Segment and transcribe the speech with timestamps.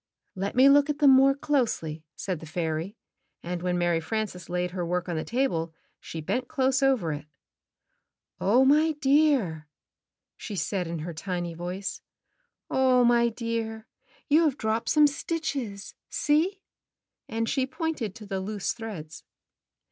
[0.33, 2.97] "Let me look at them more closely," said the fairy,
[3.43, 7.27] and when Mary Frances laid her w^ork on the table she bent close over it.
[8.39, 9.67] "Oh, my dear!"
[10.35, 12.01] she said in her tiny voice.
[12.67, 13.85] "Oh, my dear,
[14.27, 15.93] you have dropped some stitches!
[16.09, 16.63] See?"
[17.29, 19.23] and she pointed to the loose threads.